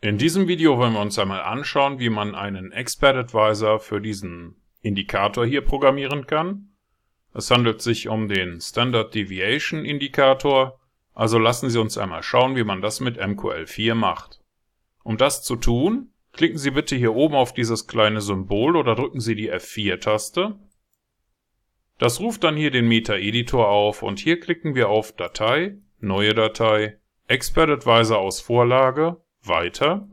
In 0.00 0.16
diesem 0.16 0.46
Video 0.46 0.78
wollen 0.78 0.92
wir 0.92 1.00
uns 1.00 1.18
einmal 1.18 1.42
anschauen, 1.42 1.98
wie 1.98 2.08
man 2.08 2.36
einen 2.36 2.70
Expert 2.70 3.16
Advisor 3.16 3.80
für 3.80 4.00
diesen 4.00 4.54
Indikator 4.80 5.44
hier 5.44 5.60
programmieren 5.60 6.28
kann. 6.28 6.68
Es 7.34 7.50
handelt 7.50 7.82
sich 7.82 8.06
um 8.06 8.28
den 8.28 8.60
Standard 8.60 9.12
Deviation 9.12 9.84
Indikator, 9.84 10.78
also 11.14 11.40
lassen 11.40 11.68
Sie 11.68 11.80
uns 11.80 11.98
einmal 11.98 12.22
schauen, 12.22 12.54
wie 12.54 12.62
man 12.62 12.80
das 12.80 13.00
mit 13.00 13.18
MQL4 13.18 13.96
macht. 13.96 14.40
Um 15.02 15.16
das 15.16 15.42
zu 15.42 15.56
tun, 15.56 16.12
klicken 16.32 16.58
Sie 16.58 16.70
bitte 16.70 16.94
hier 16.94 17.16
oben 17.16 17.34
auf 17.34 17.52
dieses 17.52 17.88
kleine 17.88 18.20
Symbol 18.20 18.76
oder 18.76 18.94
drücken 18.94 19.18
Sie 19.18 19.34
die 19.34 19.52
F4-Taste. 19.52 20.60
Das 21.98 22.20
ruft 22.20 22.44
dann 22.44 22.56
hier 22.56 22.70
den 22.70 22.86
Meta-Editor 22.86 23.66
auf 23.66 24.04
und 24.04 24.20
hier 24.20 24.38
klicken 24.38 24.76
wir 24.76 24.90
auf 24.90 25.10
Datei, 25.16 25.78
Neue 25.98 26.34
Datei, 26.34 27.00
Expert 27.26 27.68
Advisor 27.68 28.18
aus 28.18 28.40
Vorlage 28.40 29.20
weiter. 29.42 30.08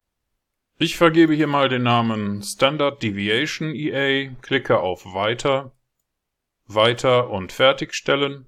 Ich 0.78 0.98
vergebe 0.98 1.34
hier 1.34 1.48
mal 1.48 1.70
den 1.70 1.84
Namen 1.84 2.44
Standard 2.44 3.02
Deviation 3.02 3.74
EA, 3.74 4.30
klicke 4.42 4.80
auf 4.80 5.06
Weiter, 5.06 5.72
Weiter 6.68 7.30
und 7.30 7.54
Fertigstellen. 7.54 8.48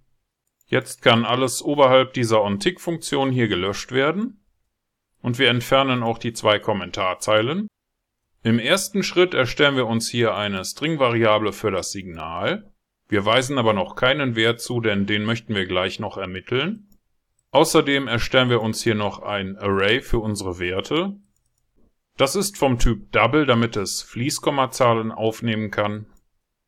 Jetzt 0.66 1.02
kann 1.02 1.24
alles 1.24 1.62
oberhalb 1.62 2.14
dieser 2.14 2.44
OnTick-Funktion 2.44 3.32
hier 3.32 3.48
gelöscht 3.48 3.94
werden. 3.94 4.44
Und 5.22 5.40
wir 5.40 5.50
entfernen 5.50 6.04
auch 6.04 6.18
die 6.18 6.34
zwei 6.34 6.60
Kommentarzeilen. 6.60 7.68
Im 8.44 8.60
ersten 8.60 9.04
Schritt 9.04 9.34
erstellen 9.34 9.76
wir 9.76 9.88
uns 9.88 10.10
hier 10.10 10.36
eine 10.36 10.64
String-Variable 10.64 11.54
für 11.54 11.72
das 11.72 11.92
Signal. 11.92 12.72
Wir 13.08 13.26
weisen 13.26 13.58
aber 13.58 13.74
noch 13.74 13.96
keinen 13.96 14.36
Wert 14.36 14.60
zu, 14.60 14.82
denn 14.82 15.06
den 15.06 15.24
möchten 15.24 15.56
wir 15.56 15.66
gleich 15.66 16.00
noch 16.00 16.18
ermitteln. 16.18 16.90
Außerdem 17.58 18.08
erstellen 18.08 18.52
wir 18.52 18.62
uns 18.62 18.84
hier 18.84 18.94
noch 18.94 19.24
ein 19.24 19.58
Array 19.58 20.02
für 20.02 20.20
unsere 20.20 20.60
Werte. 20.60 21.16
Das 22.16 22.36
ist 22.36 22.56
vom 22.56 22.78
Typ 22.78 23.12
Double, 23.12 23.48
damit 23.48 23.76
es 23.76 24.04
Fließkommazahlen 24.04 25.12
aufnehmen 25.12 25.72
kann. 25.72 26.06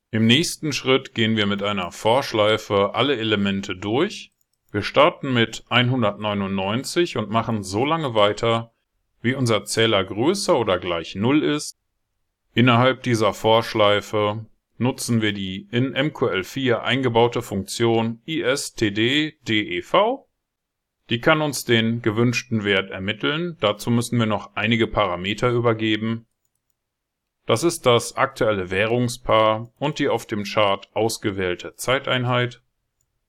Im 0.09 0.25
nächsten 0.25 0.73
Schritt 0.73 1.13
gehen 1.13 1.37
wir 1.37 1.45
mit 1.45 1.61
einer 1.61 1.91
For-Schleife 1.91 2.95
alle 2.95 3.17
Elemente 3.17 3.75
durch. 3.75 4.31
Wir 4.71 4.81
starten 4.81 5.31
mit 5.31 5.63
199 5.69 7.17
und 7.17 7.29
machen 7.29 7.61
so 7.61 7.85
lange 7.85 8.15
weiter, 8.15 8.73
wie 9.21 9.35
unser 9.35 9.65
Zähler 9.65 10.03
größer 10.03 10.57
oder 10.57 10.79
gleich 10.79 11.13
0 11.13 11.43
ist. 11.43 11.77
Innerhalb 12.55 13.03
dieser 13.03 13.35
For-Schleife 13.35 14.47
nutzen 14.79 15.21
wir 15.21 15.33
die 15.33 15.67
in 15.69 15.95
MQL4 15.95 16.79
eingebaute 16.79 17.43
Funktion 17.43 18.23
istd.dev 18.25 19.93
die 21.09 21.19
kann 21.19 21.41
uns 21.41 21.65
den 21.65 22.01
gewünschten 22.01 22.63
Wert 22.63 22.91
ermitteln. 22.91 23.57
Dazu 23.59 23.89
müssen 23.89 24.19
wir 24.19 24.27
noch 24.27 24.55
einige 24.55 24.87
Parameter 24.87 25.49
übergeben. 25.49 26.27
Das 27.45 27.63
ist 27.63 27.87
das 27.87 28.15
aktuelle 28.15 28.69
Währungspaar 28.69 29.73
und 29.79 29.97
die 29.97 30.07
auf 30.07 30.27
dem 30.27 30.43
Chart 30.43 30.87
ausgewählte 30.93 31.73
Zeiteinheit. 31.75 32.61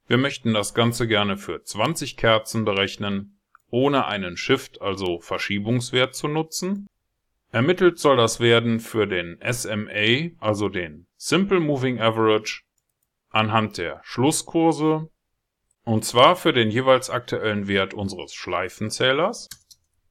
Wir 0.07 0.19
möchten 0.19 0.53
das 0.53 0.75
Ganze 0.75 1.09
gerne 1.09 1.39
für 1.39 1.63
20 1.63 2.19
Kerzen 2.19 2.67
berechnen, 2.67 3.39
ohne 3.71 4.07
einen 4.07 4.37
Shift, 4.37 4.83
also 4.83 5.21
Verschiebungswert 5.21 6.15
zu 6.15 6.29
nutzen. 6.29 6.87
Ermittelt 7.53 7.99
soll 7.99 8.17
das 8.17 8.41
werden 8.41 8.79
für 8.81 9.07
den 9.07 9.39
SMA, 9.51 10.37
also 10.39 10.69
den 10.69 11.07
Simple 11.17 11.61
Moving 11.61 11.99
Average, 11.99 12.63
anhand 13.31 13.79
der 13.79 14.01
Schlusskurse 14.05 15.09
und 15.85 16.05
zwar 16.05 16.37
für 16.37 16.53
den 16.53 16.71
jeweils 16.71 17.11
aktuellen 17.11 17.69
Wert 17.69 17.95
unseres 17.95 18.35
Schleifenzählers. 18.35 19.49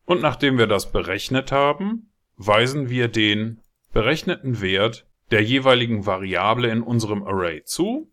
Und 0.06 0.22
nachdem 0.22 0.58
wir 0.58 0.68
das 0.68 0.92
berechnet 0.92 1.52
haben, 1.52 2.12
weisen 2.36 2.90
wir 2.90 3.08
den 3.08 3.62
berechneten 3.94 4.62
Wert 4.62 5.08
der 5.32 5.44
jeweiligen 5.44 6.06
Variable 6.06 6.70
in 6.70 6.82
unserem 6.82 7.24
Array 7.24 7.64
zu. 7.64 8.12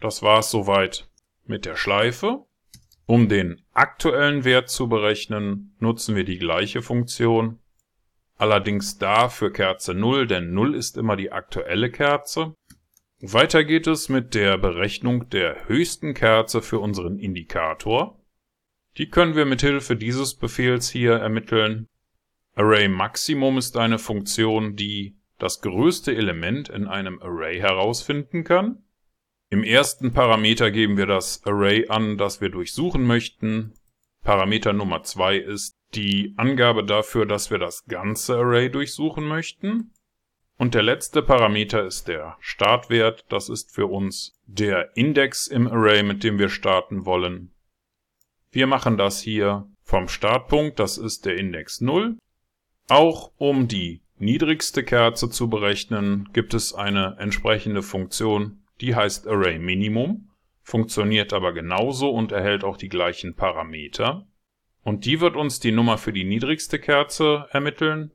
Das 0.00 0.22
war 0.22 0.40
es 0.40 0.50
soweit 0.50 1.08
mit 1.44 1.66
der 1.66 1.76
Schleife. 1.76 2.46
Um 3.06 3.28
den 3.28 3.62
aktuellen 3.72 4.44
Wert 4.44 4.70
zu 4.70 4.88
berechnen, 4.88 5.76
nutzen 5.78 6.16
wir 6.16 6.24
die 6.24 6.38
gleiche 6.38 6.80
Funktion. 6.80 7.58
Allerdings 8.36 8.98
da 8.98 9.28
für 9.28 9.52
Kerze 9.52 9.94
0, 9.94 10.26
denn 10.26 10.54
0 10.54 10.74
ist 10.74 10.96
immer 10.96 11.16
die 11.16 11.30
aktuelle 11.30 11.90
Kerze. 11.90 12.54
Weiter 13.20 13.64
geht 13.64 13.86
es 13.86 14.08
mit 14.08 14.34
der 14.34 14.58
Berechnung 14.58 15.30
der 15.30 15.68
höchsten 15.68 16.14
Kerze 16.14 16.60
für 16.60 16.78
unseren 16.78 17.18
Indikator. 17.18 18.20
Die 18.96 19.08
können 19.08 19.34
wir 19.34 19.44
mit 19.44 19.62
Hilfe 19.62 19.96
dieses 19.96 20.34
Befehls 20.34 20.90
hier 20.90 21.14
ermitteln. 21.14 21.88
Array 22.54 22.88
Maximum 22.88 23.58
ist 23.58 23.76
eine 23.76 23.98
Funktion, 23.98 24.76
die 24.76 25.16
das 25.38 25.60
größte 25.60 26.14
Element 26.14 26.68
in 26.68 26.86
einem 26.86 27.20
Array 27.20 27.58
herausfinden 27.58 28.44
kann. 28.44 28.84
Im 29.50 29.62
ersten 29.62 30.12
Parameter 30.12 30.70
geben 30.70 30.96
wir 30.96 31.06
das 31.06 31.44
Array 31.44 31.88
an, 31.88 32.18
das 32.18 32.40
wir 32.40 32.50
durchsuchen 32.50 33.04
möchten. 33.04 33.74
Parameter 34.22 34.72
Nummer 34.72 35.02
2 35.02 35.36
ist 35.36 35.76
die 35.94 36.34
Angabe 36.36 36.84
dafür, 36.84 37.26
dass 37.26 37.50
wir 37.50 37.58
das 37.58 37.84
ganze 37.86 38.36
Array 38.36 38.70
durchsuchen 38.70 39.24
möchten. 39.24 39.92
Und 40.56 40.74
der 40.74 40.82
letzte 40.82 41.22
Parameter 41.22 41.84
ist 41.84 42.06
der 42.06 42.36
Startwert. 42.40 43.24
Das 43.28 43.48
ist 43.48 43.74
für 43.74 43.86
uns 43.86 44.40
der 44.46 44.96
Index 44.96 45.46
im 45.46 45.66
Array, 45.66 46.02
mit 46.02 46.22
dem 46.22 46.38
wir 46.38 46.48
starten 46.48 47.04
wollen. 47.04 47.50
Wir 48.52 48.66
machen 48.68 48.96
das 48.96 49.20
hier 49.20 49.66
vom 49.82 50.08
Startpunkt, 50.08 50.78
das 50.78 50.96
ist 50.96 51.26
der 51.26 51.36
Index 51.36 51.80
0. 51.80 52.16
Auch 52.88 53.32
um 53.36 53.66
die 53.66 54.02
niedrigste 54.18 54.84
Kerze 54.84 55.28
zu 55.28 55.50
berechnen, 55.50 56.28
gibt 56.32 56.54
es 56.54 56.72
eine 56.72 57.16
entsprechende 57.18 57.82
Funktion, 57.82 58.62
die 58.80 58.94
heißt 58.94 59.26
Array 59.26 59.58
Minimum, 59.58 60.30
funktioniert 60.62 61.32
aber 61.32 61.52
genauso 61.52 62.10
und 62.10 62.32
erhält 62.32 62.64
auch 62.64 62.76
die 62.76 62.88
gleichen 62.88 63.34
Parameter. 63.34 64.26
Und 64.82 65.04
die 65.04 65.20
wird 65.20 65.34
uns 65.34 65.60
die 65.60 65.72
Nummer 65.72 65.98
für 65.98 66.12
die 66.12 66.24
niedrigste 66.24 66.78
Kerze 66.78 67.48
ermitteln, 67.50 68.12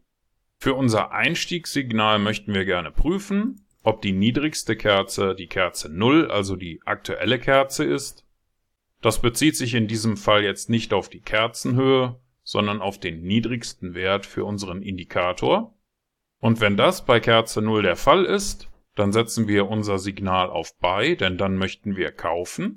für 0.59 0.73
unser 0.73 1.11
Einstiegssignal 1.11 2.19
möchten 2.19 2.53
wir 2.53 2.65
gerne 2.65 2.91
prüfen, 2.91 3.65
ob 3.81 4.01
die 4.01 4.11
niedrigste 4.11 4.75
Kerze 4.75 5.33
die 5.33 5.47
Kerze 5.47 5.89
0, 5.89 6.29
also 6.29 6.57
die 6.57 6.81
aktuelle 6.85 7.39
Kerze 7.39 7.85
ist. 7.85 8.25
Das 9.01 9.21
bezieht 9.21 9.55
sich 9.55 9.73
in 9.73 9.87
diesem 9.87 10.17
Fall 10.17 10.43
jetzt 10.43 10.69
nicht 10.69 10.93
auf 10.93 11.07
die 11.07 11.21
Kerzenhöhe, 11.21 12.19
sondern 12.43 12.81
auf 12.81 12.99
den 12.99 13.21
niedrigsten 13.21 13.93
Wert 13.93 14.25
für 14.25 14.43
unseren 14.43 14.81
Indikator. 14.81 15.73
Und 16.39 16.59
wenn 16.59 16.75
das 16.75 17.05
bei 17.05 17.21
Kerze 17.21 17.61
0 17.61 17.83
der 17.83 17.95
Fall 17.95 18.25
ist, 18.25 18.69
dann 18.95 19.13
setzen 19.13 19.47
wir 19.47 19.69
unser 19.69 19.97
Signal 19.97 20.49
auf 20.49 20.77
Buy, 20.79 21.15
denn 21.15 21.37
dann 21.37 21.55
möchten 21.55 21.95
wir 21.95 22.11
kaufen. 22.11 22.75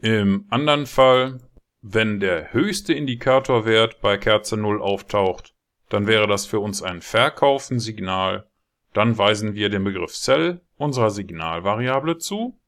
Im 0.00 0.46
anderen 0.50 0.86
Fall, 0.86 1.38
wenn 1.82 2.18
der 2.18 2.52
höchste 2.52 2.94
Indikatorwert 2.94 4.00
bei 4.00 4.16
Kerze 4.18 4.56
0 4.56 4.82
auftaucht, 4.82 5.51
dann 5.92 6.06
wäre 6.06 6.26
das 6.26 6.46
für 6.46 6.58
uns 6.58 6.82
ein 6.82 7.02
Verkaufen-Signal. 7.02 8.48
Dann 8.94 9.18
weisen 9.18 9.54
wir 9.54 9.68
den 9.68 9.84
Begriff 9.84 10.16
Sell 10.16 10.62
unserer 10.78 11.10
Signalvariable 11.10 12.16
zu. 12.16 12.58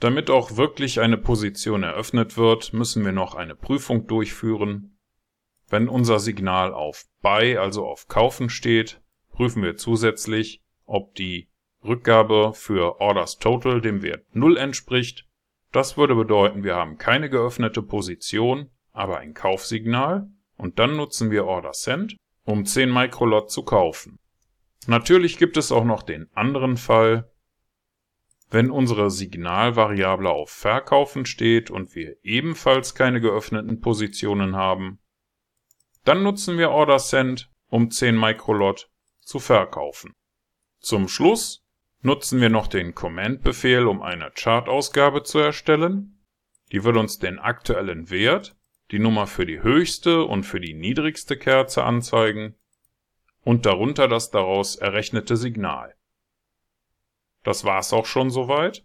Damit 0.00 0.28
auch 0.28 0.56
wirklich 0.56 1.00
eine 1.00 1.18
Position 1.18 1.84
eröffnet 1.84 2.36
wird, 2.36 2.72
müssen 2.72 3.04
wir 3.04 3.12
noch 3.12 3.36
eine 3.36 3.54
Prüfung 3.54 4.08
durchführen. 4.08 4.98
Wenn 5.68 5.88
unser 5.88 6.18
Signal 6.18 6.74
auf 6.74 7.04
Buy, 7.22 7.56
also 7.56 7.86
auf 7.86 8.08
Kaufen 8.08 8.50
steht, 8.50 9.00
prüfen 9.30 9.62
wir 9.62 9.76
zusätzlich, 9.76 10.60
ob 10.84 11.14
die 11.14 11.48
Rückgabe 11.84 12.54
für 12.54 13.00
Orders 13.00 13.38
Total 13.38 13.80
dem 13.80 14.02
Wert 14.02 14.24
0 14.34 14.56
entspricht. 14.56 15.28
Das 15.70 15.96
würde 15.96 16.16
bedeuten, 16.16 16.64
wir 16.64 16.74
haben 16.74 16.98
keine 16.98 17.30
geöffnete 17.30 17.82
Position, 17.82 18.70
aber 18.90 19.18
ein 19.18 19.32
Kaufsignal. 19.32 20.28
Und 20.56 20.80
dann 20.80 20.96
nutzen 20.96 21.30
wir 21.30 21.46
Order 21.46 21.72
Send 21.72 22.16
um 22.48 22.64
10 22.64 22.90
Microlot 22.90 23.50
zu 23.50 23.62
kaufen. 23.62 24.18
Natürlich 24.86 25.36
gibt 25.36 25.58
es 25.58 25.70
auch 25.70 25.84
noch 25.84 26.02
den 26.02 26.30
anderen 26.32 26.78
Fall, 26.78 27.30
wenn 28.48 28.70
unsere 28.70 29.10
Signalvariable 29.10 30.30
auf 30.30 30.48
Verkaufen 30.48 31.26
steht 31.26 31.70
und 31.70 31.94
wir 31.94 32.16
ebenfalls 32.22 32.94
keine 32.94 33.20
geöffneten 33.20 33.82
Positionen 33.82 34.56
haben, 34.56 34.98
dann 36.04 36.22
nutzen 36.22 36.56
wir 36.56 36.70
Order 36.70 36.98
Send, 36.98 37.50
um 37.68 37.90
10 37.90 38.18
Microlot 38.18 38.90
zu 39.20 39.40
verkaufen. 39.40 40.14
Zum 40.80 41.06
Schluss 41.08 41.66
nutzen 42.00 42.40
wir 42.40 42.48
noch 42.48 42.66
den 42.66 42.94
Command-Befehl, 42.94 43.86
um 43.86 44.00
eine 44.00 44.30
Chartausgabe 44.34 45.22
zu 45.22 45.38
erstellen. 45.38 46.24
Die 46.72 46.82
wird 46.82 46.96
uns 46.96 47.18
den 47.18 47.38
aktuellen 47.38 48.08
Wert 48.08 48.57
die 48.90 48.98
Nummer 48.98 49.26
für 49.26 49.46
die 49.46 49.62
höchste 49.62 50.24
und 50.24 50.44
für 50.44 50.60
die 50.60 50.74
niedrigste 50.74 51.36
Kerze 51.36 51.84
anzeigen 51.84 52.54
und 53.42 53.66
darunter 53.66 54.08
das 54.08 54.30
daraus 54.30 54.76
errechnete 54.76 55.36
Signal. 55.36 55.94
Das 57.44 57.64
war's 57.64 57.92
auch 57.92 58.06
schon 58.06 58.30
soweit. 58.30 58.84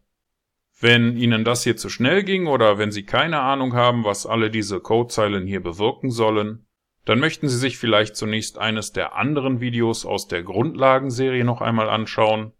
Wenn 0.80 1.18
Ihnen 1.18 1.44
das 1.44 1.64
hier 1.64 1.78
zu 1.78 1.90
schnell 1.90 2.24
ging 2.24 2.48
oder 2.48 2.78
wenn 2.78 2.92
Sie 2.92 3.06
keine 3.06 3.40
Ahnung 3.40 3.74
haben, 3.74 4.04
was 4.04 4.26
alle 4.26 4.50
diese 4.50 4.80
Codezeilen 4.80 5.48
hier 5.48 5.62
bewirken 5.62 6.12
sollen, 6.12 6.66
dann 7.06 7.20
möchten 7.20 7.48
Sie 7.48 7.58
sich 7.58 7.78
vielleicht 7.78 8.16
zunächst 8.16 8.58
eines 8.58 8.92
der 8.92 9.16
anderen 9.16 9.60
Videos 9.60 10.06
aus 10.06 10.28
der 10.28 10.44
Grundlagenserie 10.44 11.44
noch 11.44 11.62
einmal 11.62 11.90
anschauen. 11.90 12.54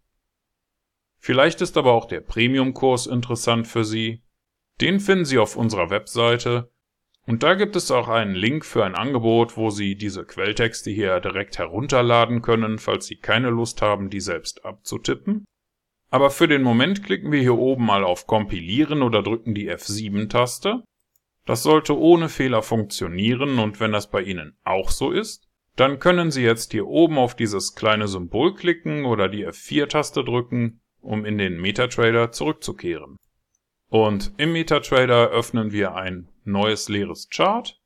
Vielleicht 1.18 1.60
ist 1.62 1.76
aber 1.76 1.92
auch 1.92 2.04
der 2.04 2.20
Premium-Kurs 2.20 3.06
interessant 3.06 3.66
für 3.66 3.84
Sie. 3.84 4.22
Den 4.80 5.00
finden 5.00 5.24
Sie 5.24 5.38
auf 5.38 5.56
unserer 5.56 5.88
Webseite 5.88 6.70
und 7.26 7.42
da 7.42 7.54
gibt 7.54 7.74
es 7.74 7.90
auch 7.90 8.08
einen 8.08 8.34
Link 8.34 8.66
für 8.66 8.84
ein 8.84 8.94
Angebot, 8.94 9.56
wo 9.56 9.70
Sie 9.70 9.96
diese 9.96 10.24
Quelltexte 10.24 10.90
hier 10.90 11.20
direkt 11.20 11.58
herunterladen 11.58 12.42
können, 12.42 12.78
falls 12.78 13.06
Sie 13.06 13.16
keine 13.16 13.48
Lust 13.48 13.80
haben, 13.80 14.10
die 14.10 14.20
selbst 14.20 14.64
abzutippen. 14.64 15.44
Aber 16.10 16.30
für 16.30 16.48
den 16.48 16.62
Moment 16.62 17.02
klicken 17.02 17.32
wir 17.32 17.40
hier 17.40 17.56
oben 17.56 17.86
mal 17.86 18.04
auf 18.04 18.26
Kompilieren 18.26 19.02
oder 19.02 19.22
drücken 19.22 19.54
die 19.54 19.70
F7-Taste. 19.70 20.84
Das 21.46 21.62
sollte 21.62 21.98
ohne 21.98 22.28
Fehler 22.28 22.62
funktionieren 22.62 23.58
und 23.58 23.80
wenn 23.80 23.92
das 23.92 24.10
bei 24.10 24.22
Ihnen 24.22 24.56
auch 24.62 24.90
so 24.90 25.10
ist, 25.10 25.48
dann 25.76 25.98
können 25.98 26.30
Sie 26.30 26.42
jetzt 26.42 26.72
hier 26.72 26.86
oben 26.86 27.18
auf 27.18 27.34
dieses 27.34 27.74
kleine 27.74 28.06
Symbol 28.06 28.54
klicken 28.54 29.06
oder 29.06 29.28
die 29.28 29.46
F4-Taste 29.46 30.24
drücken, 30.24 30.80
um 31.00 31.24
in 31.24 31.38
den 31.38 31.60
MetaTrader 31.60 32.32
zurückzukehren. 32.32 33.16
Und 33.88 34.32
im 34.36 34.52
MetaTrader 34.52 35.30
öffnen 35.30 35.72
wir 35.72 35.94
ein 35.94 36.28
neues 36.44 36.88
leeres 36.88 37.28
Chart. 37.30 37.80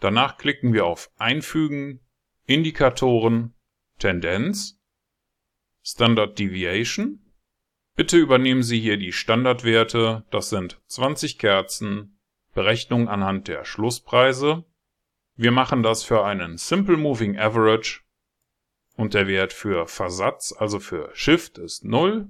Danach 0.00 0.36
klicken 0.36 0.72
wir 0.72 0.86
auf 0.86 1.10
Einfügen, 1.16 2.00
Indikatoren, 2.46 3.54
Tendenz, 3.98 4.80
Standard 5.82 6.38
Deviation. 6.38 7.20
Bitte 7.96 8.16
übernehmen 8.16 8.62
Sie 8.62 8.80
hier 8.80 8.96
die 8.96 9.12
Standardwerte, 9.12 10.24
das 10.30 10.50
sind 10.50 10.80
20 10.88 11.38
Kerzen, 11.38 12.18
Berechnung 12.54 13.08
anhand 13.08 13.48
der 13.48 13.64
Schlusspreise. 13.64 14.64
Wir 15.36 15.52
machen 15.52 15.82
das 15.82 16.04
für 16.04 16.24
einen 16.24 16.58
Simple 16.58 16.96
Moving 16.96 17.38
Average 17.38 18.02
und 18.96 19.14
der 19.14 19.26
Wert 19.26 19.52
für 19.52 19.86
Versatz, 19.86 20.54
also 20.56 20.78
für 20.80 21.10
Shift, 21.14 21.58
ist 21.58 21.84
0. 21.84 22.28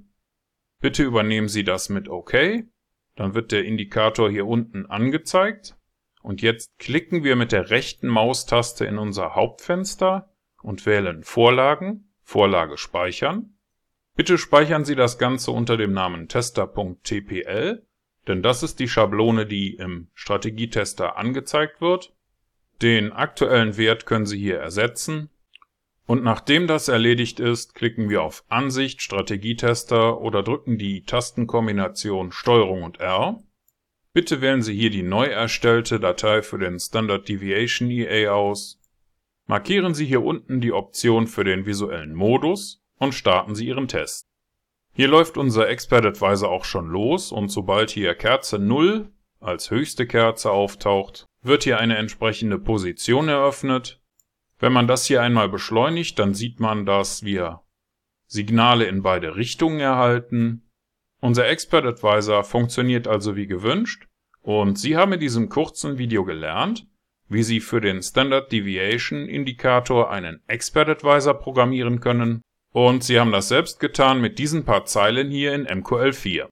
Bitte 0.81 1.03
übernehmen 1.03 1.47
Sie 1.47 1.63
das 1.63 1.89
mit 1.89 2.09
OK. 2.09 2.33
Dann 3.15 3.33
wird 3.33 3.51
der 3.51 3.65
Indikator 3.65 4.29
hier 4.29 4.45
unten 4.45 4.85
angezeigt. 4.85 5.74
Und 6.25 6.41
jetzt 6.41 6.79
klicken 6.79 7.23
wir 7.23 7.35
mit 7.35 7.51
der 7.51 7.69
rechten 7.69 8.07
Maustaste 8.07 8.85
in 8.85 8.97
unser 8.97 9.35
Hauptfenster 9.35 10.33
und 10.61 10.85
wählen 10.85 11.23
Vorlagen, 11.23 12.11
Vorlage 12.23 12.77
speichern. 12.77 13.57
Bitte 14.15 14.37
speichern 14.37 14.85
Sie 14.85 14.95
das 14.95 15.19
Ganze 15.19 15.51
unter 15.51 15.77
dem 15.77 15.93
Namen 15.93 16.27
tester.tpl 16.27 17.85
denn 18.27 18.41
das 18.41 18.63
ist 18.63 18.79
die 18.79 18.87
Schablone, 18.87 19.45
die 19.45 19.75
im 19.75 20.07
Strategietester 20.13 21.17
angezeigt 21.17 21.81
wird. 21.81 22.13
Den 22.81 23.11
aktuellen 23.11 23.77
Wert 23.77 24.05
können 24.05 24.25
Sie 24.25 24.39
hier 24.39 24.57
ersetzen. 24.57 25.29
Und 26.07 26.23
nachdem 26.23 26.67
das 26.67 26.87
erledigt 26.87 27.39
ist, 27.39 27.73
klicken 27.73 28.09
wir 28.09 28.21
auf 28.23 28.43
Ansicht, 28.47 29.01
Strategietester 29.01 30.19
oder 30.21 30.43
drücken 30.43 30.77
die 30.77 31.03
Tastenkombination 31.03 32.31
STRG 32.31 32.83
und 32.83 32.99
R. 32.99 33.41
Bitte 34.15 34.39
wählen 34.39 34.61
Sie 34.61 34.73
hier 34.73 34.91
die 34.91 35.03
neu 35.03 35.25
erstellte 35.25 35.99
Datei 35.99 36.41
für 36.41 36.57
den 36.57 36.79
Standard 36.79 37.27
Deviation 37.27 37.89
EA 37.89 38.31
aus. 38.31 38.79
Markieren 39.45 39.93
Sie 39.93 40.05
hier 40.05 40.23
unten 40.23 40.61
die 40.61 40.71
Option 40.71 41.27
für 41.27 41.43
den 41.43 41.65
visuellen 41.65 42.15
Modus 42.15 42.81
und 42.97 43.13
starten 43.13 43.55
Sie 43.55 43.67
Ihren 43.67 43.89
Test. 43.89 44.25
Hier 44.93 45.09
läuft 45.09 45.35
unser 45.35 45.67
Expert 45.67 46.05
Advisor 46.05 46.49
auch 46.49 46.63
schon 46.63 46.87
los 46.87 47.33
und 47.33 47.49
sobald 47.49 47.91
hier 47.91 48.15
Kerze 48.15 48.57
0 48.57 49.11
als 49.41 49.69
höchste 49.69 50.07
Kerze 50.07 50.49
auftaucht, 50.49 51.25
wird 51.41 51.65
hier 51.65 51.79
eine 51.79 51.97
entsprechende 51.97 52.57
Position 52.57 53.27
eröffnet. 53.27 54.01
Wenn 54.59 54.71
man 54.71 54.87
das 54.87 55.05
hier 55.05 55.21
einmal 55.23 55.49
beschleunigt, 55.49 56.17
dann 56.19 56.33
sieht 56.33 56.61
man, 56.61 56.85
dass 56.85 57.23
wir 57.23 57.63
Signale 58.27 58.85
in 58.85 59.01
beide 59.01 59.35
Richtungen 59.35 59.81
erhalten. 59.81 60.64
Unser 61.25 61.47
Expert 61.49 61.85
Advisor 61.85 62.43
funktioniert 62.43 63.07
also 63.07 63.35
wie 63.35 63.47
gewünscht 63.47 64.05
und 64.43 64.77
Sie 64.77 64.95
haben 64.95 65.13
in 65.13 65.19
diesem 65.19 65.49
kurzen 65.49 65.97
Video 65.97 66.23
gelernt, 66.23 66.85
wie 67.27 67.41
Sie 67.41 67.61
für 67.61 67.81
den 67.81 68.03
Standard 68.03 68.51
Deviation 68.51 69.27
Indikator 69.27 70.11
einen 70.11 70.43
Expert 70.45 70.87
Advisor 70.87 71.33
programmieren 71.33 71.99
können 71.99 72.43
und 72.69 73.03
sie 73.03 73.19
haben 73.19 73.31
das 73.31 73.47
selbst 73.47 73.79
getan 73.79 74.21
mit 74.21 74.37
diesen 74.37 74.65
paar 74.65 74.85
Zeilen 74.85 75.31
hier 75.31 75.55
in 75.55 75.65
MQL4. 75.65 76.45